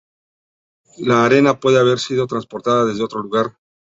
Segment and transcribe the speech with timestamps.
[0.97, 3.53] La arena puede haber sido transportada desde otro lugar.